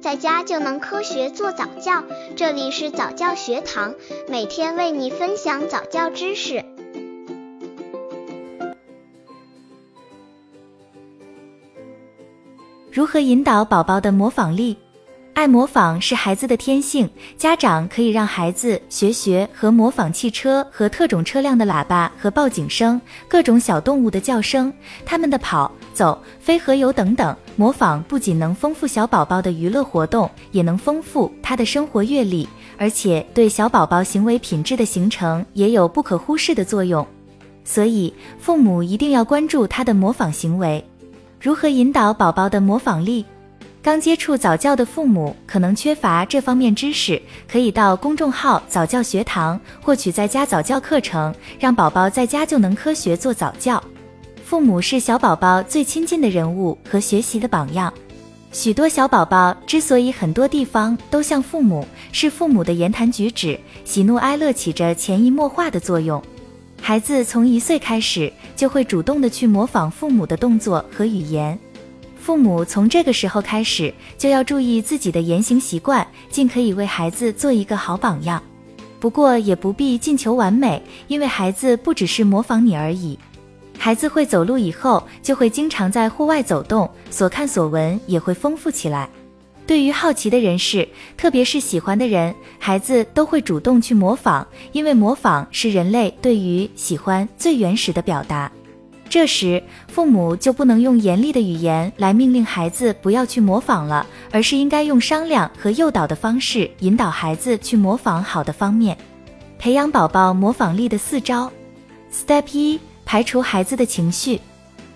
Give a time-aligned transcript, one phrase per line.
[0.00, 2.02] 在家就能科学做早教。
[2.34, 3.94] 这里是早教学堂，
[4.28, 6.64] 每天为你分享早教知识。
[12.90, 14.76] 如何引导宝宝的模仿力？
[15.34, 24.72] 爱模仿是孩子的天性，家长可以让孩子学学和模仿汽车和特种车辆的喇叭和报警声，各种小动物的叫声，
[25.04, 27.34] 他们的跑、走、飞和游等等。
[27.60, 37.06] 模仿不仅能丰富小宝宝的娱乐活动，也能丰富他的生活阅历，而且对小宝宝行为品质的形成也有不可忽视的作用。
[37.62, 40.82] 所以，父母一定要关注他的模仿行为。
[41.38, 43.26] 如何引导宝宝的模仿力？
[43.82, 53.82] 刚接触早教的父母可能缺乏这方面知识，可以到公众号早教学堂获取在家早教课程，让宝宝在家就能科学做早教。
[54.50, 57.94] 父母是小宝宝最亲近的人物和学习的榜样。
[58.50, 66.20] 许多小宝宝之所以很多地方都像父母，是父母的言谈举止、喜怒哀乐起着潜移默化的作用。
[66.82, 71.56] 孩子从一岁开始就会主动的去模仿父母的动作和语言。
[72.20, 78.42] 父母从这个时候开始就要注意自己的言行习惯，尽可以为孩子做一个好榜样。
[78.98, 83.16] 不过也不必尽求完美，因为孩子不只是模仿你而已。
[83.82, 89.08] 孩子会走路以后，就会经常在户外走动，所看所闻也会丰富起来。
[89.66, 98.52] 对于好奇的人士，特别是喜欢的人，孩子都会主动去模仿，因为模仿是人类对于喜欢最原始的表达。
[99.08, 108.94] 这时，父母就不能用严厉的语言来命令孩子不要去模仿了，而是应该用商量和诱导的方式引导孩子去模仿好的方面，
[109.58, 111.50] 培养宝宝模仿力的四招。
[112.12, 112.78] Step 一：
[113.10, 114.40] 排除孩子的情绪。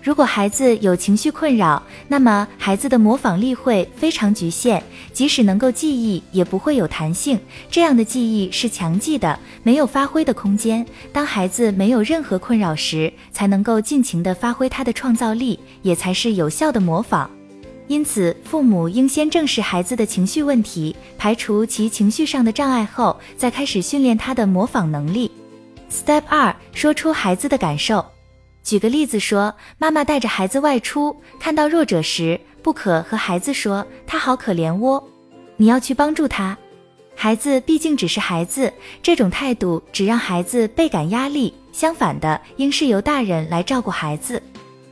[0.01, 7.37] 如果孩子有情绪困扰，那么孩子的模仿力会非常局限，即使能够记忆，也不会有弹性。
[7.69, 10.85] 这样的记忆是强记的，没有发挥的空间。
[11.11, 17.29] 当孩子没有任何困扰时，才能够尽情的发挥他的创造力，也才是有效的模仿。
[17.87, 25.29] 因此，父母应先正视孩子的情绪问题，排除其情绪上的障碍后，再开始训练他的模仿能力。
[25.89, 28.05] Step 二：说出孩子的感受。
[28.63, 35.03] 举个例子说，妈妈带着孩子外出，看到弱者时，不可和孩子说他好可怜喔，
[35.57, 36.57] 你要去帮助他。
[37.15, 41.53] 孩子毕竟只是孩子，这种态度只让孩子倍感压力。
[41.71, 44.41] 相反的，应是由大人来照顾孩子。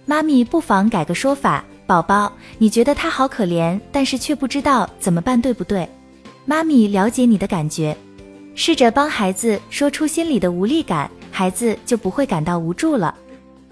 [0.05, 5.89] 妈咪不妨改个说法，宝宝，你觉得他好可怜，但是却不知道怎么办，对不对？
[6.45, 7.97] 妈咪了解你的感觉，
[8.55, 13.13] 试着帮孩子说出心里的无力感，孩子就不会感到无助了。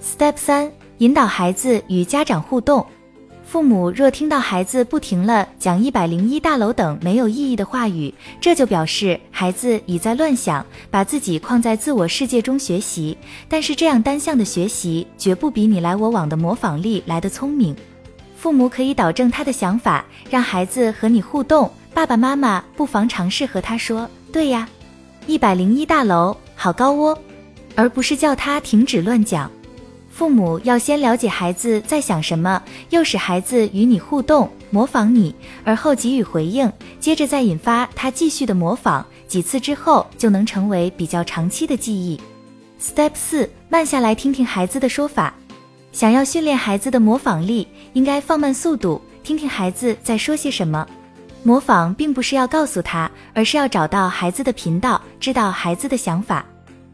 [0.02, 2.86] Step 三：引导孩子与家长互动。
[3.46, 13.18] 父母若听到孩子不停了讲一百零一大楼等没有意义的话语，这就表示孩子已在乱想，把自己框在自我世界中学习。
[13.50, 17.76] 但是这样单向的学习，绝不比你来我往的模仿力来得聪明。
[18.38, 21.70] 父母可以导正他的想法，让孩子和你互动。
[21.94, 24.68] 爸爸妈妈不妨尝试和他说：“对呀，
[25.28, 27.18] 一百零一大楼好高哦。”
[27.74, 29.50] 而不是叫他停止乱讲。
[30.12, 35.34] 父母要先了解孩子在想什么，诱使孩子与你互动，模仿你，
[35.64, 42.20] 而后给予回应，接着再引发他继续的模仿，几次之后就能成为比较长期的记忆。
[42.80, 45.34] Step 四：慢下来听听孩子的说法。
[45.94, 50.86] 想要训练孩子的模仿力，应该放慢速度，听听孩子在说些什么。
[51.44, 56.46] 模仿并不是要告诉他，而是要找到孩子的频道，知道孩子的想法。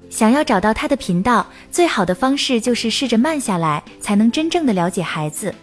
[0.10, 5.54] 想要找到他的频道，最好的方式就是试着慢下来，才能真正的了解孩子。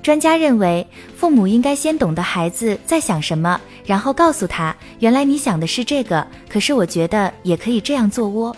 [0.00, 8.54] 专家认为，父母应该先懂得孩子在想什么，然后告诉他：“原来你想的是这个，可是我觉得也可以这样做窝。”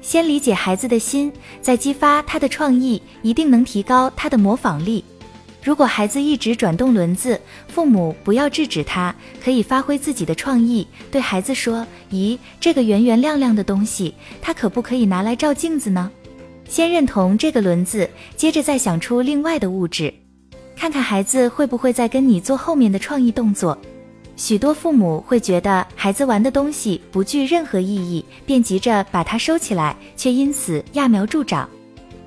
[0.00, 5.04] 先理解孩子的心，再激发他的创意，一定能提高他的模仿力。
[5.66, 9.12] 如果孩子一直转动轮子，父母不要制止他，
[9.42, 16.08] 可以发挥自己的创意，对孩子说：“咦，这个圆圆亮亮的东西，它可不可以拿来照镜子呢？”
[16.70, 20.14] 先认同这个轮子，接着再想出另外的物质，
[20.76, 23.76] 看看孩子会不会再跟你做后面的创意动作。
[24.36, 31.68] 许多父母会觉得孩子玩的东西不具任何意义，便急着把它收起来，却因此揠苗助长。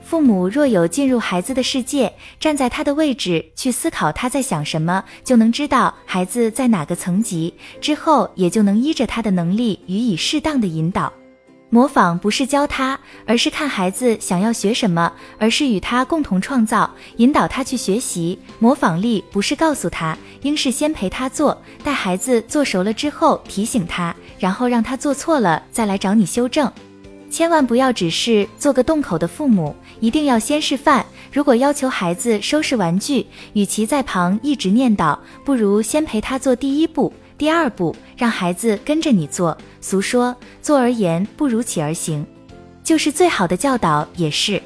[0.10, 11.14] 父母若有进入孩子的世界，站在他的位置去思考他在想什么，就能知道孩子在哪个层级，之后也就能依着他的能力予以适当的引导。
[11.70, 18.40] 模仿不是教他，而是看孩子想要学什么，而是与他共同创造，引导他去学习。
[18.58, 26.72] 模仿力不是告诉他，应是先陪他做，待孩子做熟了之后提醒他，然后让他做错了再来找你修正。
[27.30, 31.06] 千万不要只是做个动口的父母，一定要先示范。
[31.32, 37.14] 如果要求孩子收拾玩具，与其在旁一直念叨，不如先陪他做第一步。
[37.38, 39.58] 第二步，让孩子跟着你做。
[39.80, 42.26] 俗说，坐而言不如起而行，
[42.84, 44.62] 就是最好的教导，也是。